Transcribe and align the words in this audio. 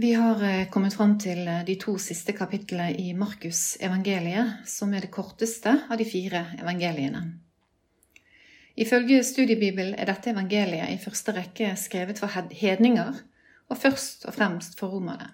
Vi 0.00 0.12
har 0.14 0.42
eh, 0.44 0.68
kommet 0.70 0.94
fram 0.94 1.16
til 1.18 1.40
eh, 1.48 1.64
de 1.66 1.74
to 1.74 1.96
siste 1.98 2.30
kapitlene 2.30 2.92
i 3.02 3.08
Markus 3.18 3.72
evangeliet, 3.82 4.60
som 4.70 4.92
er 4.94 5.02
det 5.02 5.10
korteste 5.10 5.72
av 5.90 5.98
de 5.98 6.04
fire 6.06 6.44
evangeliene. 6.54 7.22
Ifølge 8.78 9.24
studiebibel 9.26 9.96
er 9.98 10.06
dette 10.06 10.30
evangeliet 10.30 10.92
i 10.92 11.00
første 11.02 11.34
rekke 11.34 11.72
skrevet 11.74 12.22
for 12.22 12.30
hedninger, 12.30 13.18
og 13.66 13.80
først 13.82 14.28
og 14.30 14.38
fremst 14.38 14.78
for 14.78 14.94
romerne. 14.94 15.32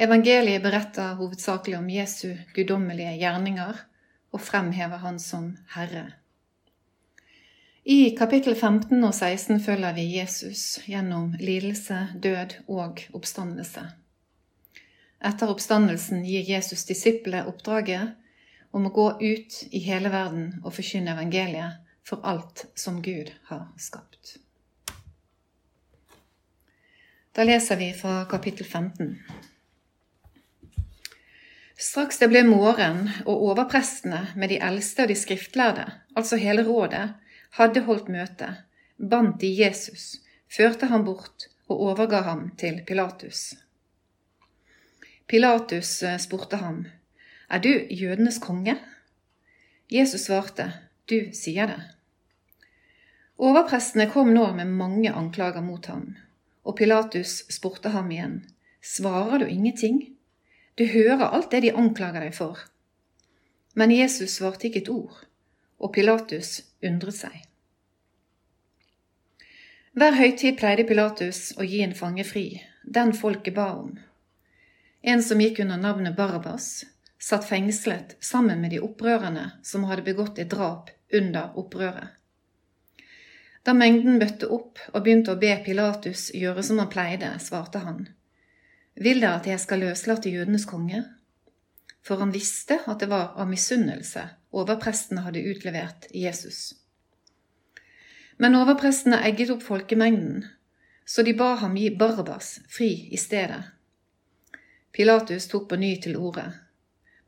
Evangeliet 0.00 0.64
beretter 0.64 1.12
hovedsakelig 1.20 1.82
om 1.82 1.92
Jesu 1.92 2.30
guddommelige 2.56 3.12
gjerninger 3.20 3.84
og 4.32 4.40
fremhever 4.40 5.04
Han 5.04 5.20
som 5.20 5.52
Herre. 5.76 6.21
I 7.84 8.10
kapittel 8.14 8.54
15 8.54 8.94
og 9.02 9.10
16 9.10 9.58
følger 9.60 9.94
vi 9.96 10.04
Jesus 10.14 10.78
gjennom 10.86 11.32
lidelse, 11.40 11.96
død 12.14 12.52
og 12.70 13.00
oppstandelse. 13.10 13.82
Etter 15.18 15.50
oppstandelsen 15.50 16.20
gir 16.22 16.46
Jesus 16.46 16.84
disiplene 16.86 17.42
oppdraget 17.50 18.12
om 18.70 18.86
å 18.86 18.92
gå 18.94 19.06
ut 19.18 19.56
i 19.74 19.80
hele 19.82 20.12
verden 20.14 20.60
og 20.62 20.76
forkynne 20.76 21.16
evangeliet 21.16 21.80
for 22.06 22.22
alt 22.22 22.68
som 22.78 23.00
Gud 23.02 23.32
har 23.50 23.64
skapt. 23.82 24.36
Da 27.34 27.42
leser 27.42 27.80
vi 27.82 27.90
fra 27.98 28.20
kapittel 28.30 28.66
15. 28.66 29.16
Straks 31.82 32.22
det 32.22 32.30
ble 32.30 32.44
morgen, 32.46 33.08
og 33.26 33.42
overprestene 33.50 34.28
med 34.38 34.54
de 34.54 34.60
eldste 34.62 35.02
og 35.02 35.10
de 35.10 35.18
skriftlærde, 35.18 35.88
altså 36.14 36.38
hele 36.38 36.62
rådet, 36.62 37.08
hadde 37.58 37.84
holdt 37.88 38.08
møte, 38.12 38.48
bandt 38.96 39.40
de 39.42 39.50
Jesus, 39.52 40.22
førte 40.48 40.88
ham 40.92 41.04
bort 41.04 41.48
og 41.68 41.80
overga 41.90 42.22
ham 42.28 42.50
til 42.60 42.80
Pilatus. 42.86 43.52
Pilatus 45.28 46.02
eh, 46.02 46.18
spurte 46.20 46.60
ham, 46.60 46.84
Er 47.48 47.58
du 47.58 47.70
jødenes 47.90 48.38
konge? 48.38 48.76
Jesus 49.90 50.28
svarte, 50.28 50.72
Du 51.08 51.32
sier 51.32 51.66
det. 51.66 51.80
Overprestene 53.38 54.06
kom 54.10 54.32
nå 54.32 54.52
med 54.56 54.70
mange 54.70 55.12
anklager 55.12 55.60
mot 55.60 55.86
ham, 55.86 56.16
og 56.64 56.76
Pilatus 56.76 57.42
spurte 57.50 57.92
ham 57.92 58.10
igjen, 58.10 58.42
Svarer 58.82 59.38
du 59.38 59.46
ingenting? 59.46 60.02
Du 60.78 60.86
hører 60.86 61.28
alt 61.28 61.50
det 61.52 61.62
de 61.62 61.72
anklager 61.76 62.24
deg 62.24 62.34
for. 62.34 62.58
Men 63.74 63.92
Jesus 63.92 64.38
svarte 64.38 64.68
ikke 64.68 64.82
et 64.82 64.88
ord, 64.92 65.24
og 65.78 65.92
Pilatus 65.92 66.62
undret 66.82 67.16
seg. 67.16 67.51
Hver 69.92 70.14
høytid 70.16 70.56
pleide 70.56 70.86
Pilatus 70.88 71.50
å 71.60 71.66
gi 71.68 71.82
en 71.84 71.90
fange 71.92 72.24
fri, 72.24 72.46
den 72.82 73.10
folket 73.12 73.52
ba 73.58 73.66
om. 73.76 73.90
En 75.04 75.20
som 75.20 75.40
gikk 75.44 75.60
under 75.66 75.76
navnet 75.76 76.16
Barabas, 76.16 76.86
satt 77.20 77.44
fengslet 77.44 78.16
sammen 78.24 78.62
med 78.64 78.72
de 78.72 78.80
opprørerne 78.80 79.50
som 79.62 79.84
hadde 79.90 80.06
begått 80.06 80.40
et 80.40 80.48
drap 80.48 80.88
under 81.12 81.52
opprøret. 81.60 82.16
Da 83.68 83.76
mengden 83.76 84.16
bøtte 84.18 84.48
opp 84.48 84.80
og 84.94 85.04
begynte 85.04 85.36
å 85.36 85.40
be 85.44 85.52
Pilatus 85.66 86.30
gjøre 86.32 86.64
som 86.64 86.80
han 86.80 86.88
pleide, 86.88 87.36
svarte 87.38 87.84
han, 87.84 88.06
Vil 88.96 89.20
dere 89.20 89.42
at 89.42 89.52
jeg 89.52 89.60
skal 89.60 89.84
løslate 89.84 90.32
jødenes 90.32 90.64
konge? 90.64 91.04
For 92.00 92.16
han 92.16 92.32
visste 92.32 92.80
at 92.86 93.04
det 93.04 93.12
var 93.12 93.36
av 93.36 93.52
misunnelse 93.52 94.24
overprestene 94.56 95.28
hadde 95.28 95.44
utlevert 95.52 96.08
Jesus. 96.16 96.81
Men 98.42 98.56
overprestene 98.58 99.20
egget 99.22 99.52
opp 99.54 99.62
folkemengden, 99.62 100.42
så 101.06 101.22
de 101.22 101.34
ba 101.38 101.52
ham 101.60 101.76
gi 101.78 101.92
Barbas 101.94 102.56
fri 102.66 102.90
i 103.14 103.20
stedet. 103.20 103.60
Pilatus 104.92 105.46
tok 105.52 105.68
på 105.70 105.78
ny 105.78 105.92
til 106.02 106.18
orde. 106.18 106.48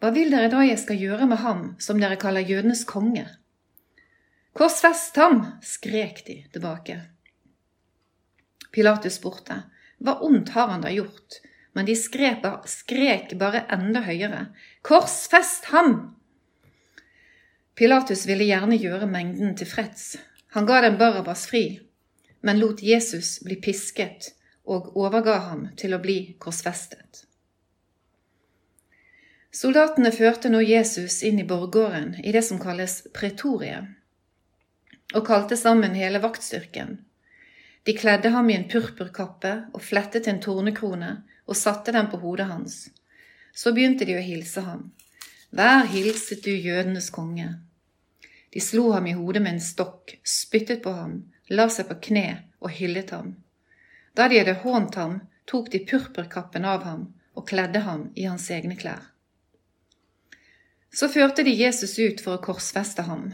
Hva 0.02 0.10
vil 0.16 0.34
dere 0.34 0.50
da 0.50 0.64
jeg 0.66 0.80
skal 0.82 0.98
gjøre 0.98 1.28
med 1.30 1.40
ham 1.44 1.62
som 1.78 2.02
dere 2.02 2.18
kaller 2.20 2.42
jødenes 2.42 2.82
konge? 2.90 3.28
Korsfest 4.58 5.14
ham! 5.22 5.40
skrek 5.62 6.24
de 6.26 6.36
tilbake. 6.52 6.98
Pilatus 8.74 9.20
spurte, 9.20 9.62
hva 10.02 10.18
ondt 10.26 10.50
har 10.58 10.74
han 10.74 10.82
da 10.82 10.90
gjort? 10.90 11.38
Men 11.78 11.86
de 11.86 11.94
skrek, 11.98 12.42
skrek 12.66 13.38
bare 13.38 13.64
enda 13.72 14.02
høyere, 14.02 14.48
korsfest 14.82 15.70
ham! 15.70 15.96
Pilatus 17.78 18.26
ville 18.26 18.50
gjerne 18.50 18.82
gjøre 18.82 19.06
mengden 19.10 19.54
tilfreds, 19.58 20.16
han 20.54 20.66
ga 20.66 20.80
dem 20.80 20.98
Barabas 20.98 21.46
fri, 21.46 21.80
men 22.40 22.60
lot 22.62 22.82
Jesus 22.82 23.40
bli 23.42 23.56
pisket 23.58 24.28
og 24.64 24.92
overga 24.94 25.40
ham 25.48 25.64
til 25.74 25.96
å 25.96 25.98
bli 25.98 26.36
korsfestet. 26.38 27.24
Soldatene 29.50 30.12
førte 30.14 30.52
nå 30.54 30.60
Jesus 30.62 31.24
inn 31.26 31.42
i 31.42 31.48
borggården 31.50 32.20
i 32.22 32.30
det 32.30 32.44
som 32.46 32.62
kalles 32.62 33.00
pretoriet, 33.18 33.90
og 35.10 35.26
kalte 35.26 35.58
sammen 35.58 35.98
hele 35.98 36.22
vaktstyrken. 36.22 37.00
De 37.82 37.98
kledde 37.98 38.30
ham 38.30 38.46
i 38.50 38.54
en 38.54 38.70
purpurkappe 38.70 39.56
og 39.74 39.82
flettet 39.82 40.30
en 40.30 40.38
tornekrone 40.38 41.12
og 41.50 41.58
satte 41.58 41.98
den 41.98 42.14
på 42.14 42.22
hodet 42.22 42.46
hans. 42.54 42.78
Så 43.50 43.74
begynte 43.74 44.06
de 44.06 44.14
å 44.14 44.22
hilse 44.22 44.62
ham. 44.62 44.92
Vær 45.50 45.90
hilset 45.90 46.46
du 46.46 46.54
jødenes 46.54 47.10
konge. 47.10 47.56
De 48.54 48.60
slo 48.60 48.92
ham 48.92 49.06
i 49.10 49.12
hodet 49.18 49.42
med 49.42 49.56
en 49.56 49.60
stokk, 49.60 50.12
spyttet 50.22 50.82
på 50.82 50.92
ham, 50.94 51.16
la 51.50 51.66
seg 51.66 51.88
på 51.88 51.96
kne 52.08 52.28
og 52.62 52.70
hyllet 52.70 53.10
ham. 53.10 53.32
Da 54.14 54.28
de 54.30 54.38
hadde 54.38 54.60
hånt 54.62 54.94
ham, 54.94 55.16
tok 55.50 55.72
de 55.72 55.80
purpurkappen 55.82 56.62
av 56.64 56.84
ham 56.86 57.08
og 57.34 57.48
kledde 57.48 57.82
ham 57.82 58.04
i 58.14 58.28
hans 58.30 58.46
egne 58.54 58.76
klær. 58.78 59.02
Så 60.94 61.08
førte 61.10 61.42
de 61.42 61.50
Jesus 61.50 61.96
ut 61.98 62.22
for 62.22 62.36
å 62.36 62.44
korsfeste 62.44 63.02
ham, 63.08 63.32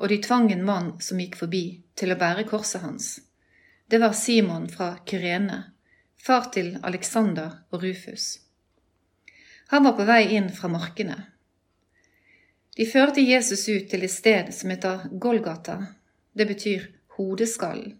og 0.00 0.08
de 0.08 0.16
tvang 0.24 0.48
en 0.54 0.64
mann 0.64 0.88
som 1.04 1.20
gikk 1.20 1.36
forbi, 1.42 1.64
til 1.92 2.16
å 2.16 2.18
bære 2.24 2.46
korset 2.48 2.80
hans. 2.80 3.10
Det 3.92 4.00
var 4.00 4.16
Simon 4.16 4.70
fra 4.72 4.94
Kyrene, 5.04 5.60
far 6.16 6.48
til 6.56 6.78
Alexander 6.80 7.60
og 7.68 7.84
Rufus. 7.84 8.38
Han 9.68 9.84
var 9.84 10.00
på 10.00 10.08
vei 10.08 10.22
inn 10.38 10.48
fra 10.48 10.72
markene. 10.72 11.20
De 12.76 12.86
førte 12.86 13.22
Jesus 13.22 13.68
ut 13.68 13.86
til 13.90 14.02
et 14.02 14.10
sted 14.10 14.50
som 14.54 14.70
heter 14.72 15.06
Golgata. 15.22 15.76
Det 16.34 16.46
betyr 16.46 16.88
hodeskall. 17.16 17.94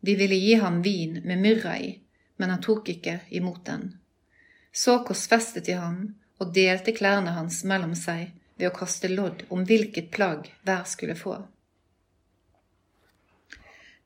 De 0.00 0.14
ville 0.18 0.34
gi 0.34 0.54
ham 0.58 0.80
vin 0.82 1.20
med 1.24 1.38
myrra 1.38 1.76
i, 1.78 1.92
men 2.36 2.50
han 2.50 2.62
tok 2.62 2.88
ikke 2.90 3.20
imot 3.28 3.64
den. 3.66 3.92
Så 4.72 4.98
korsfestet 5.06 5.66
de 5.66 5.78
ham 5.78 6.00
og 6.38 6.52
delte 6.54 6.94
klærne 6.94 7.34
hans 7.38 7.62
mellom 7.64 7.94
seg 7.98 8.32
ved 8.58 8.70
å 8.70 8.74
kaste 8.74 9.10
lodd 9.10 9.44
om 9.54 9.64
hvilket 9.66 10.10
plagg 10.14 10.50
hver 10.66 10.84
skulle 10.90 11.18
få. 11.18 11.38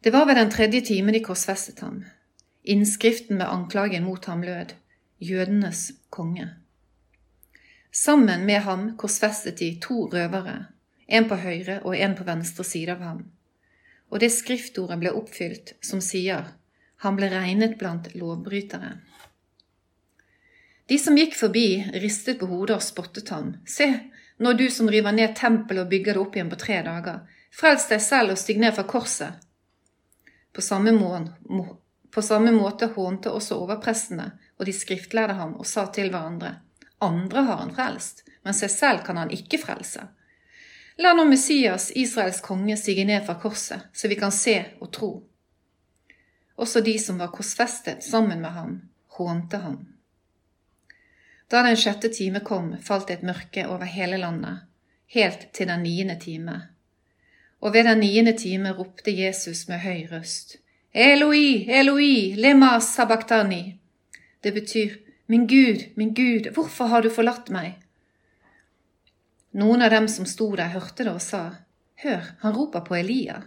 Det 0.03 0.13
var 0.13 0.27
ved 0.27 0.37
den 0.37 0.51
tredje 0.51 0.81
timen 0.93 1.15
de 1.17 1.23
korsfestet 1.25 1.81
ham. 1.81 2.03
Innskriften 2.63 3.39
med 3.39 3.49
anklagen 3.49 4.05
mot 4.05 4.25
ham 4.29 4.45
lød 4.45 4.77
Jødenes 5.23 5.93
konge. 6.11 6.49
Sammen 7.95 8.47
med 8.47 8.61
ham 8.61 8.97
korsfestet 8.97 9.59
de 9.59 9.75
to 9.81 10.07
røvere, 10.09 10.67
en 11.07 11.27
på 11.29 11.37
høyre 11.37 11.83
og 11.85 11.97
en 11.97 12.15
på 12.17 12.25
venstre 12.25 12.65
side 12.65 12.95
av 12.95 13.03
ham. 13.05 13.19
Og 14.09 14.23
det 14.23 14.31
skriftordet 14.33 14.97
ble 15.03 15.13
oppfylt 15.13 15.75
som 15.85 16.01
sier, 16.01 16.47
han 17.05 17.19
ble 17.19 17.29
regnet 17.29 17.77
blant 17.77 18.09
lovbrytere. 18.17 18.95
De 20.89 20.99
som 20.99 21.17
gikk 21.21 21.37
forbi, 21.37 21.67
ristet 22.01 22.41
på 22.41 22.49
hodet 22.49 22.79
og 22.79 22.87
spottet 22.87 23.29
ham. 23.29 23.53
Se, 23.69 23.91
nå 24.41 24.53
du 24.57 24.67
som 24.73 24.89
river 24.89 25.13
ned 25.13 25.37
tempelet 25.37 25.85
og 25.85 25.93
bygger 25.93 26.17
det 26.17 26.25
opp 26.25 26.37
igjen 26.37 26.51
på 26.53 26.61
tre 26.65 26.81
dager, 26.89 27.23
frels 27.53 27.91
deg 27.93 28.01
selv 28.01 28.33
og 28.33 28.41
stig 28.41 28.57
ned 28.63 28.73
fra 28.73 28.89
korset. 28.89 29.37
På 30.53 30.65
samme, 30.65 30.97
måte 32.57 32.89
hånte 32.97 33.37
også 33.37 33.61
overprestene, 33.61 34.33
og 34.57 34.69
de 34.69 34.73
skriftlærde 34.77 35.37
ham 35.37 35.59
og 35.61 35.69
sa 35.69 35.87
til 35.93 36.09
hverandre, 36.13 36.57
andre 37.03 37.43
har 37.49 37.57
han 37.57 37.75
frelst, 37.75 38.25
men 38.43 38.55
seg 38.55 38.71
selv 38.71 39.05
kan 39.07 39.19
han 39.21 39.31
ikke 39.35 39.61
frelse. 39.61 40.07
La 41.01 41.15
nå 41.17 41.25
Messias, 41.25 41.91
Israels 41.97 42.41
konge, 42.45 42.77
sige 42.77 43.05
ned 43.09 43.25
fra 43.27 43.39
korset, 43.41 43.89
så 43.93 44.09
vi 44.09 44.19
kan 44.21 44.33
se 44.33 44.59
og 44.81 44.93
tro. 44.93 45.13
Også 46.57 46.83
de 46.85 46.99
som 47.01 47.19
var 47.19 47.33
korsfestet 47.33 48.05
sammen 48.05 48.43
med 48.43 48.51
ham, 48.55 48.77
hånte 49.17 49.63
ham. 49.63 49.79
Da 51.51 51.63
den 51.67 51.77
sjette 51.77 52.09
time 52.13 52.41
kom, 52.41 52.75
falt 52.81 53.11
et 53.11 53.25
mørke 53.25 53.67
over 53.69 53.89
hele 53.89 54.21
landet, 54.21 54.63
helt 55.07 55.49
til 55.53 55.69
den 55.69 55.83
niende 55.85 56.17
time. 56.21 56.59
Og 57.61 57.75
ved 57.75 57.85
den 57.85 58.01
niende 58.01 58.33
time 58.39 58.73
ropte 58.73 59.13
Jesus 59.13 59.67
med 59.69 59.83
høy 59.85 60.07
røst, 60.13 60.59
Eloi, 60.93 61.65
Eloi, 61.73 62.35
lema 62.37 62.79
sabachthani. 62.81 63.79
Det 64.45 64.53
betyr, 64.53 64.97
Min 65.27 65.47
Gud, 65.47 65.85
min 65.95 66.15
Gud, 66.15 66.49
hvorfor 66.55 66.85
har 66.85 67.03
du 67.03 67.11
forlatt 67.11 67.49
meg? 67.55 67.79
Noen 69.53 69.83
av 69.83 69.91
dem 69.91 70.09
som 70.09 70.27
sto 70.27 70.49
der, 70.57 70.73
hørte 70.73 71.05
det 71.05 71.13
og 71.13 71.23
sa, 71.23 71.43
Hør, 72.03 72.33
han 72.41 72.55
roper 72.57 72.83
på 72.83 72.97
Elia. 72.99 73.43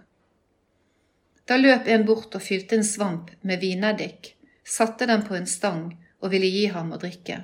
Da 1.46 1.58
løp 1.58 1.88
en 1.88 2.06
bort 2.06 2.36
og 2.38 2.42
fylte 2.42 2.78
en 2.78 2.86
svamp 2.88 3.30
med 3.42 3.60
vineddik, 3.60 4.36
satte 4.64 5.06
den 5.10 5.26
på 5.28 5.36
en 5.36 5.50
stang 5.50 5.90
og 6.22 6.32
ville 6.32 6.48
gi 6.50 6.66
ham 6.74 6.94
å 6.96 7.02
drikke. 7.02 7.42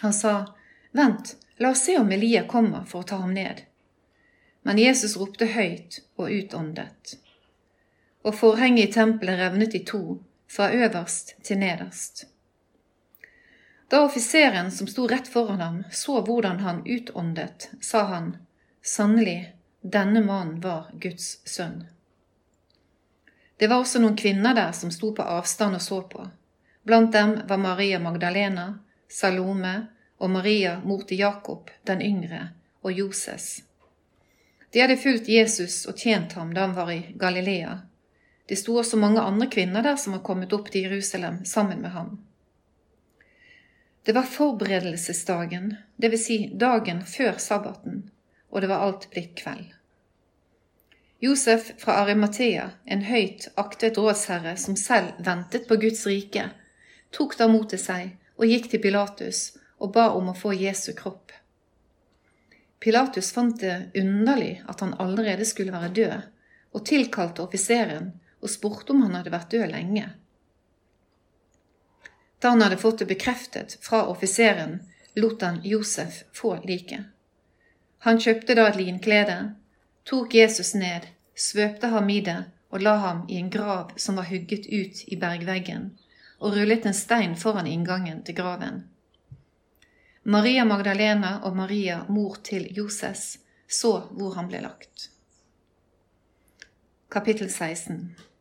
Han 0.00 0.14
sa, 0.14 0.34
Vent, 0.92 1.36
la 1.58 1.70
oss 1.74 1.84
se 1.86 1.98
om 1.98 2.10
Elia 2.12 2.46
kommer 2.48 2.88
for 2.88 3.02
å 3.02 3.08
ta 3.10 3.20
ham 3.20 3.34
ned. 3.34 3.62
Men 4.64 4.80
Jesus 4.80 5.18
ropte 5.20 5.50
høyt 5.52 6.00
og 6.16 6.30
utåndet. 6.30 7.18
Og 8.24 8.34
forhenget 8.38 8.88
i 8.88 8.94
tempelet 8.94 9.38
revnet 9.38 9.74
i 9.76 9.84
to, 9.84 10.22
fra 10.48 10.70
øverst 10.72 11.36
til 11.44 11.60
nederst. 11.60 12.24
Da 13.88 14.04
offiseren 14.04 14.70
som 14.72 14.86
sto 14.86 15.06
rett 15.08 15.28
foran 15.28 15.60
ham, 15.60 15.82
så 15.92 16.20
hvordan 16.20 16.60
han 16.60 16.86
utåndet, 16.86 17.70
sa 17.80 18.04
han, 18.04 18.36
Sannelig, 18.82 19.54
denne 19.80 20.20
mannen 20.20 20.60
var 20.60 20.90
Guds 20.92 21.48
sønn. 21.48 21.84
Det 23.56 23.68
var 23.68 23.80
også 23.80 24.00
noen 24.02 24.16
kvinner 24.16 24.54
der 24.54 24.72
som 24.72 24.90
sto 24.92 25.14
på 25.16 25.22
avstand 25.22 25.78
og 25.78 25.82
så 25.82 26.00
på. 26.08 26.26
Blant 26.84 27.12
dem 27.12 27.38
var 27.48 27.60
Maria 27.60 27.98
Magdalena, 27.98 28.66
Salome 29.08 29.86
og 30.18 30.30
Maria, 30.30 30.80
mor 30.84 31.06
til 31.08 31.22
Jakob 31.22 31.70
den 31.88 32.02
yngre, 32.02 32.48
og 32.82 32.92
Joses. 32.92 33.62
De 34.72 34.80
hadde 34.82 34.98
fulgt 34.98 35.28
Jesus 35.28 35.86
og 35.86 35.96
tjent 35.96 36.32
ham 36.36 36.52
da 36.54 36.66
han 36.66 36.76
var 36.76 36.92
i 36.92 37.14
Galilea. 37.14 37.78
Det 38.48 38.58
sto 38.60 38.76
også 38.76 38.98
mange 39.00 39.22
andre 39.22 39.46
kvinner 39.48 39.84
der 39.86 39.96
som 39.96 40.16
var 40.16 40.24
kommet 40.26 40.52
opp 40.52 40.68
til 40.72 40.88
Jerusalem 40.88 41.44
sammen 41.44 41.80
med 41.80 41.94
ham. 41.94 42.18
Det 44.04 44.12
var 44.12 44.22
forberedelsesdagen, 44.28 45.74
dvs. 45.96 46.24
Si 46.24 46.36
dagen 46.60 47.00
før 47.08 47.38
sabbaten, 47.40 48.02
og 48.52 48.60
det 48.60 48.68
var 48.68 48.84
alt 48.84 49.08
blitt 49.14 49.32
kveld. 49.38 49.70
Josef 51.24 51.70
fra 51.80 51.94
Arimathea, 52.02 52.66
en 52.84 53.06
høyt 53.08 53.46
aktet 53.56 53.96
rådsherre 53.96 54.58
som 54.60 54.76
selv 54.76 55.16
ventet 55.24 55.64
på 55.68 55.78
Guds 55.80 56.02
rike, 56.06 56.50
tok 57.16 57.38
da 57.38 57.48
mot 57.48 57.64
til 57.70 57.80
seg 57.80 58.10
og 58.36 58.50
gikk 58.50 58.68
til 58.72 58.82
Pilatus 58.84 59.54
og 59.80 59.94
ba 59.96 60.10
om 60.18 60.28
å 60.28 60.36
få 60.36 60.52
Jesu 60.52 60.92
kropp. 60.98 61.32
Pilatus 62.84 63.32
fant 63.32 63.56
det 63.62 63.88
underlig 63.96 64.58
at 64.68 64.84
han 64.84 64.92
allerede 65.00 65.48
skulle 65.48 65.72
være 65.72 65.94
død, 65.96 66.28
og 66.76 66.84
tilkalte 66.84 67.46
offiseren 67.46 68.12
og 68.44 68.52
spurte 68.52 68.92
om 68.92 69.06
han 69.06 69.16
hadde 69.16 69.32
vært 69.32 69.54
død 69.56 69.70
lenge. 69.72 70.10
Da 72.44 72.48
han 72.48 72.62
hadde 72.62 72.76
fått 72.76 72.98
det 72.98 73.06
bekreftet 73.06 73.78
fra 73.80 74.06
offiseren, 74.06 74.82
lot 75.14 75.42
han 75.42 75.60
Josef 75.64 76.24
få 76.32 76.58
liket. 76.64 77.00
Han 77.98 78.18
kjøpte 78.20 78.56
da 78.58 78.66
et 78.68 78.76
linklede, 78.76 79.36
tok 80.04 80.34
Jesus 80.36 80.74
ned, 80.76 81.06
svøpte 81.32 81.88
ham 81.88 82.10
i 82.12 82.18
det 82.26 82.42
og 82.68 82.84
la 82.84 82.92
ham 83.00 83.22
i 83.32 83.38
en 83.40 83.48
grav 83.54 83.94
som 83.96 84.20
var 84.20 84.28
hugget 84.28 84.68
ut 84.68 85.00
i 85.08 85.16
bergveggen, 85.22 85.86
og 86.36 86.58
rullet 86.58 86.84
en 86.84 86.98
stein 86.98 87.32
foran 87.44 87.70
inngangen 87.70 88.20
til 88.28 88.36
graven. 88.36 88.84
Maria 90.36 90.68
Magdalena 90.68 91.38
og 91.48 91.56
Maria, 91.56 92.02
mor 92.08 92.36
til 92.44 92.68
Joses, 92.76 93.38
så 93.68 93.94
hvor 94.12 94.36
han 94.36 94.52
ble 94.52 94.60
lagt. 94.68 95.08
Kapittel 97.08 97.48
16 97.48 98.33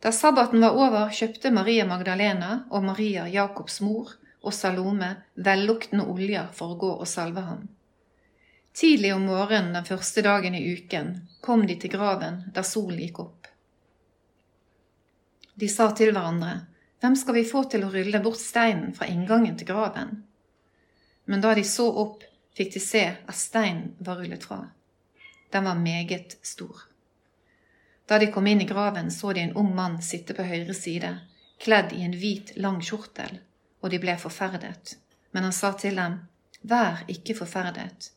Da 0.00 0.12
sabbaten 0.14 0.62
var 0.62 0.76
over, 0.78 1.10
kjøpte 1.10 1.50
Maria 1.50 1.86
Magdalena 1.88 2.64
og 2.70 2.84
Maria, 2.86 3.26
Jakobs 3.28 3.80
mor, 3.82 4.12
og 4.42 4.54
Salome 4.54 5.10
velluktende 5.34 6.06
oljer 6.06 6.52
for 6.54 6.74
å 6.74 6.78
gå 6.78 6.92
og 7.00 7.08
salve 7.10 7.42
ham. 7.42 7.66
Tidlig 8.78 9.10
om 9.16 9.26
morgenen 9.26 9.74
den 9.74 9.88
første 9.88 10.22
dagen 10.22 10.54
i 10.54 10.62
uken 10.76 11.16
kom 11.42 11.66
de 11.66 11.74
til 11.82 11.90
graven 11.90 12.44
da 12.54 12.62
solen 12.62 13.02
gikk 13.02 13.18
opp. 13.24 13.50
De 15.58 15.68
sa 15.68 15.90
til 15.90 16.14
hverandre, 16.14 16.60
Hvem 16.98 17.14
skal 17.14 17.36
vi 17.36 17.44
få 17.46 17.60
til 17.70 17.84
å 17.86 17.92
rulle 17.92 18.18
bort 18.22 18.40
steinen 18.42 18.90
fra 18.94 19.06
inngangen 19.06 19.54
til 19.58 19.68
graven? 19.68 20.16
men 21.28 21.40
da 21.40 21.54
de 21.54 21.64
så 21.64 21.84
opp, 21.92 22.22
fikk 22.56 22.70
de 22.74 22.80
se 22.80 23.02
at 23.12 23.36
steinen 23.36 23.90
var 24.00 24.16
rullet 24.16 24.44
fra. 24.48 24.62
Den 25.52 25.66
var 25.68 25.76
meget 25.76 26.38
stor. 26.42 26.87
Da 28.08 28.18
de 28.18 28.26
kom 28.32 28.46
inn 28.46 28.60
i 28.60 28.64
graven, 28.64 29.10
så 29.10 29.32
de 29.32 29.40
en 29.40 29.52
ung 29.52 29.74
mann 29.76 29.98
sitte 30.02 30.34
på 30.34 30.42
høyre 30.42 30.74
side, 30.74 31.10
kledd 31.60 31.92
i 31.92 32.02
en 32.06 32.14
hvit, 32.16 32.54
lang 32.56 32.80
kjortel, 32.80 33.40
og 33.84 33.90
de 33.92 33.98
ble 34.00 34.14
forferdet. 34.16 34.94
Men 35.30 35.44
han 35.44 35.52
sa 35.52 35.74
til 35.76 35.98
dem, 36.00 36.22
Vær 36.60 37.04
ikke 37.12 37.36
forferdet. 37.36 38.08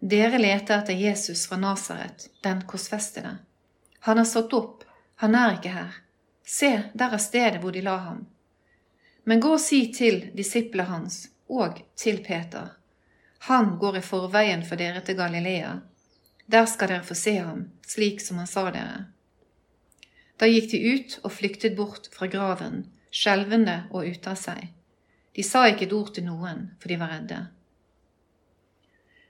Dere 0.00 0.38
leter 0.38 0.80
etter 0.80 0.98
Jesus 0.98 1.46
fra 1.48 1.56
Nasaret, 1.56 2.26
den 2.42 2.64
korsfestede. 2.66 3.38
Han 4.06 4.18
er 4.18 4.26
stått 4.26 4.52
opp, 4.58 4.82
han 5.22 5.34
er 5.34 5.54
ikke 5.56 5.74
her. 5.74 5.94
Se, 6.46 6.70
der 6.94 7.14
er 7.14 7.22
stedet 7.22 7.60
hvor 7.62 7.74
de 7.74 7.82
la 7.82 7.96
ham. 8.08 8.24
Men 9.24 9.40
gå 9.40 9.52
og 9.54 9.62
si 9.62 9.84
til 9.92 10.30
disiplene 10.34 10.88
hans, 10.88 11.28
og 11.48 11.78
til 11.96 12.22
Peter. 12.26 12.74
Han 13.50 13.76
går 13.78 13.98
i 13.98 14.02
forveien 14.02 14.64
for 14.66 14.80
dere 14.80 15.00
til 15.06 15.16
Galilea. 15.16 15.76
Der 16.46 16.66
skal 16.66 16.90
dere 16.92 17.06
få 17.06 17.14
se 17.14 17.36
ham, 17.38 17.68
slik 17.86 18.20
som 18.24 18.42
han 18.42 18.50
sa 18.50 18.66
dere. 18.70 19.06
Da 20.38 20.46
gikk 20.46 20.70
de 20.70 20.78
ut 20.94 21.18
og 21.24 21.32
flyktet 21.34 21.76
bort 21.76 22.06
fra 22.14 22.28
graven, 22.30 22.84
skjelvende 23.10 23.88
og 23.90 24.06
ute 24.06 24.30
av 24.30 24.38
seg. 24.38 24.68
De 25.34 25.44
sa 25.46 25.64
ikke 25.70 25.88
et 25.88 25.94
ord 25.94 26.12
til 26.14 26.26
noen, 26.28 26.68
for 26.78 26.90
de 26.90 26.98
var 27.00 27.12
redde. 27.14 27.40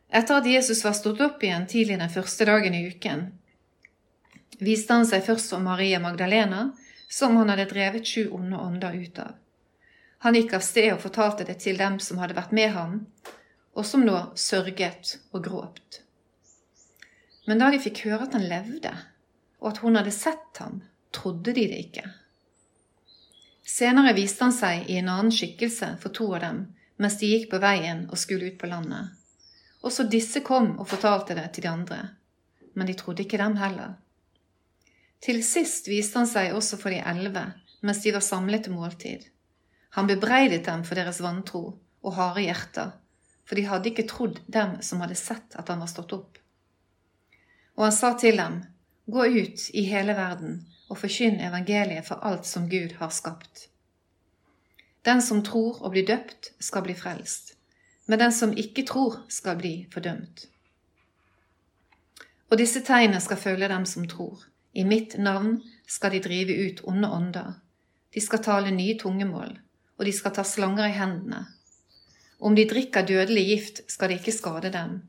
Etter 0.08 0.40
at 0.40 0.48
Jesus 0.48 0.80
var 0.84 0.96
stått 0.96 1.20
opp 1.24 1.42
igjen 1.44 1.66
tidlig 1.68 1.98
den 2.00 2.12
første 2.12 2.46
dagen 2.48 2.76
i 2.76 2.86
uken, 2.88 3.26
viste 4.58 4.96
han 4.96 5.06
seg 5.08 5.24
først 5.26 5.52
for 5.52 5.64
Maria 5.64 6.00
Magdalena, 6.00 6.70
som 7.08 7.36
han 7.36 7.52
hadde 7.52 7.68
drevet 7.70 8.08
sju 8.08 8.28
onde 8.36 8.56
ånder 8.56 8.96
ut 8.96 9.20
av. 9.22 9.36
Han 10.24 10.34
gikk 10.34 10.56
av 10.58 10.64
sted 10.66 10.90
og 10.92 11.02
fortalte 11.04 11.46
det 11.46 11.60
til 11.62 11.78
dem 11.78 12.00
som 12.02 12.18
hadde 12.18 12.36
vært 12.36 12.52
med 12.56 12.72
ham, 12.74 12.98
og 13.76 13.86
som 13.86 14.02
nå 14.04 14.16
sørget 14.34 15.18
og 15.30 15.44
gråt. 15.44 16.00
Men 17.46 17.62
da 17.62 17.70
de 17.72 17.80
fikk 17.80 18.02
høre 18.08 18.26
at 18.26 18.34
han 18.36 18.48
levde, 18.50 18.92
og 19.62 19.70
at 19.70 19.82
hun 19.84 19.96
hadde 19.96 20.12
sett 20.14 20.60
ham, 20.60 20.82
trodde 21.14 21.52
de 21.52 21.66
det 21.70 21.78
ikke. 21.86 22.04
Senere 23.68 24.14
viste 24.16 24.46
han 24.46 24.54
seg 24.56 24.88
i 24.88 24.96
en 25.00 25.10
annen 25.12 25.34
skikkelse 25.34 25.94
for 26.02 26.14
to 26.14 26.30
av 26.34 26.42
dem 26.46 26.60
mens 26.98 27.18
de 27.20 27.28
gikk 27.30 27.50
på 27.52 27.60
veien 27.62 28.06
og 28.08 28.18
skulle 28.18 28.48
ut 28.50 28.58
på 28.58 28.66
landet. 28.70 29.12
Også 29.86 30.08
disse 30.10 30.40
kom 30.42 30.72
og 30.80 30.88
fortalte 30.90 31.36
det 31.38 31.46
til 31.54 31.66
de 31.66 31.70
andre, 31.70 31.98
men 32.74 32.88
de 32.88 32.96
trodde 32.98 33.22
ikke 33.22 33.38
dem 33.38 33.54
heller. 33.60 33.92
Til 35.22 35.42
sist 35.46 35.86
viste 35.90 36.18
han 36.18 36.30
seg 36.30 36.56
også 36.56 36.78
for 36.80 36.94
de 36.94 37.02
elleve 37.12 37.44
mens 37.80 38.00
de 38.02 38.14
var 38.14 38.24
samlet 38.24 38.64
til 38.66 38.74
måltid. 38.74 39.28
Han 39.94 40.08
bebreidet 40.10 40.64
dem 40.66 40.82
for 40.86 40.98
deres 40.98 41.20
vantro 41.22 41.62
og 42.02 42.16
harde 42.16 42.42
hjerter, 42.42 42.90
for 43.46 43.54
de 43.54 43.68
hadde 43.68 43.92
ikke 43.92 44.08
trodd 44.10 44.40
dem 44.50 44.78
som 44.82 45.04
hadde 45.04 45.18
sett 45.18 45.54
at 45.60 45.70
han 45.70 45.84
var 45.84 45.90
stått 45.90 46.16
opp. 46.16 46.40
Og 47.78 47.86
han 47.86 47.94
sa 47.94 48.14
til 48.18 48.40
dem, 48.40 48.64
Gå 49.08 49.24
ut 49.24 49.62
i 49.72 49.86
hele 49.88 50.12
verden 50.12 50.58
og 50.88 50.98
forkynn 50.98 51.40
evangeliet 51.44 52.06
for 52.08 52.24
alt 52.24 52.46
som 52.46 52.68
Gud 52.70 52.96
har 53.00 53.12
skapt. 53.14 53.68
Den 55.04 55.22
som 55.22 55.42
tror 55.44 55.82
og 55.82 55.92
blir 55.94 56.06
døpt, 56.06 56.52
skal 56.60 56.84
bli 56.84 56.96
frelst, 56.96 57.54
men 58.06 58.18
den 58.18 58.32
som 58.32 58.56
ikke 58.56 58.86
tror, 58.88 59.22
skal 59.28 59.56
bli 59.60 59.74
fordømt. 59.92 60.48
Og 62.50 62.58
disse 62.58 62.80
tegnene 62.84 63.20
skal 63.20 63.36
følge 63.36 63.68
dem 63.68 63.84
som 63.86 64.08
tror. 64.08 64.46
I 64.72 64.84
mitt 64.84 65.18
navn 65.18 65.60
skal 65.88 66.12
de 66.12 66.24
drive 66.24 66.54
ut 66.66 66.84
onde 66.84 67.10
ånder. 67.12 67.56
De 68.14 68.20
skal 68.20 68.42
tale 68.44 68.70
nye 68.72 68.96
tungemål 68.98 69.58
og 69.98 70.06
de 70.06 70.14
skal 70.14 70.34
ta 70.34 70.44
slanger 70.46 70.88
i 70.88 70.96
hendene. 70.96 71.44
Om 72.38 72.54
de 72.54 72.66
drikker 72.70 73.06
dødelig 73.06 73.44
gift, 73.48 73.80
skal 73.90 74.10
det 74.10 74.20
ikke 74.20 74.36
skade 74.36 74.70
dem, 74.72 75.00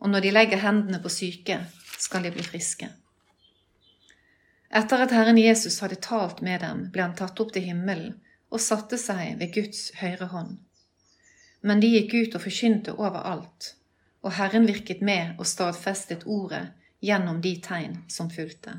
og 0.00 0.08
når 0.08 0.24
de 0.24 0.32
legger 0.32 0.62
hendene 0.62 1.00
på 1.04 1.12
syke, 1.12 1.60
skal 2.00 2.24
de 2.24 2.32
bli 2.32 2.44
friske. 2.46 2.88
Etter 4.68 5.00
at 5.00 5.12
Herren 5.16 5.38
Jesus 5.40 5.80
hadde 5.80 5.96
talt 6.04 6.42
med 6.44 6.60
dem, 6.60 6.88
ble 6.92 7.02
han 7.06 7.16
tatt 7.16 7.40
opp 7.40 7.54
til 7.54 7.64
himmelen 7.64 8.18
og 8.52 8.60
satte 8.60 8.98
seg 9.00 9.38
ved 9.40 9.54
Guds 9.54 9.88
høyre 10.00 10.28
hånd. 10.32 10.58
Men 11.64 11.80
de 11.80 11.90
gikk 11.90 12.14
ut 12.14 12.36
og 12.36 12.44
forkynte 12.44 12.94
overalt, 12.96 13.72
og 14.22 14.36
Herren 14.36 14.68
virket 14.68 15.00
med 15.04 15.38
og 15.38 15.48
stadfestet 15.48 16.26
ordet 16.26 16.68
gjennom 17.04 17.40
de 17.40 17.54
tegn 17.64 18.02
som 18.12 18.30
fulgte. 18.30 18.76